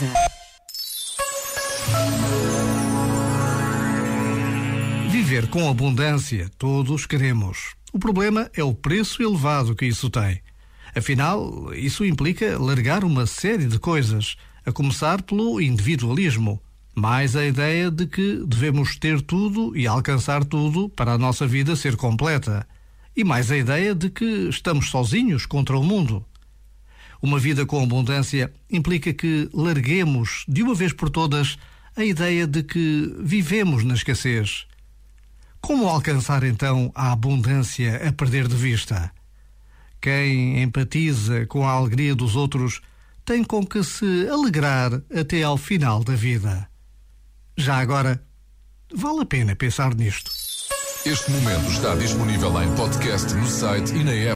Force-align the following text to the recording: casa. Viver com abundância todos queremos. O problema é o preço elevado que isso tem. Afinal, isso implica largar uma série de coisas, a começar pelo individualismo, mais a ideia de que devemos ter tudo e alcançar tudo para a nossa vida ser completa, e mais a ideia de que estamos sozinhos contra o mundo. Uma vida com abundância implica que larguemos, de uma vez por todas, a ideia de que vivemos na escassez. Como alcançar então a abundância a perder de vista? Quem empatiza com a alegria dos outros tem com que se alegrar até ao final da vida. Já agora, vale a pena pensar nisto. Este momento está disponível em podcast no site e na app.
casa. 0.00 0.12
Viver 5.10 5.48
com 5.48 5.68
abundância 5.68 6.50
todos 6.56 7.06
queremos. 7.06 7.74
O 7.92 7.98
problema 7.98 8.50
é 8.54 8.64
o 8.64 8.74
preço 8.74 9.22
elevado 9.22 9.74
que 9.74 9.84
isso 9.84 10.08
tem. 10.08 10.40
Afinal, 10.94 11.72
isso 11.74 12.04
implica 12.04 12.58
largar 12.58 13.04
uma 13.04 13.26
série 13.26 13.66
de 13.66 13.78
coisas, 13.78 14.36
a 14.64 14.72
começar 14.72 15.22
pelo 15.22 15.60
individualismo, 15.60 16.60
mais 16.94 17.36
a 17.36 17.44
ideia 17.44 17.90
de 17.90 18.06
que 18.06 18.42
devemos 18.46 18.96
ter 18.96 19.20
tudo 19.20 19.76
e 19.76 19.86
alcançar 19.86 20.44
tudo 20.44 20.88
para 20.88 21.12
a 21.12 21.18
nossa 21.18 21.46
vida 21.46 21.76
ser 21.76 21.96
completa, 21.96 22.66
e 23.16 23.22
mais 23.22 23.50
a 23.50 23.56
ideia 23.56 23.94
de 23.94 24.10
que 24.10 24.48
estamos 24.48 24.90
sozinhos 24.90 25.46
contra 25.46 25.78
o 25.78 25.84
mundo. 25.84 26.24
Uma 27.22 27.38
vida 27.38 27.66
com 27.66 27.82
abundância 27.82 28.52
implica 28.70 29.12
que 29.12 29.48
larguemos, 29.52 30.44
de 30.48 30.62
uma 30.62 30.74
vez 30.74 30.92
por 30.92 31.10
todas, 31.10 31.58
a 31.96 32.04
ideia 32.04 32.46
de 32.46 32.62
que 32.62 33.14
vivemos 33.18 33.84
na 33.84 33.94
escassez. 33.94 34.66
Como 35.60 35.88
alcançar 35.88 36.42
então 36.44 36.90
a 36.94 37.12
abundância 37.12 38.08
a 38.08 38.12
perder 38.12 38.48
de 38.48 38.56
vista? 38.56 39.12
Quem 40.00 40.62
empatiza 40.62 41.44
com 41.46 41.66
a 41.68 41.72
alegria 41.72 42.14
dos 42.14 42.34
outros 42.34 42.80
tem 43.24 43.44
com 43.44 43.64
que 43.64 43.84
se 43.84 44.26
alegrar 44.28 45.02
até 45.14 45.42
ao 45.42 45.58
final 45.58 46.02
da 46.02 46.14
vida. 46.14 46.68
Já 47.56 47.76
agora, 47.76 48.22
vale 48.94 49.20
a 49.20 49.26
pena 49.26 49.54
pensar 49.54 49.94
nisto. 49.94 50.30
Este 51.04 51.30
momento 51.30 51.70
está 51.70 51.94
disponível 51.94 52.62
em 52.62 52.74
podcast 52.74 53.32
no 53.34 53.46
site 53.46 53.94
e 53.94 54.04
na 54.04 54.12
app. 54.12 54.28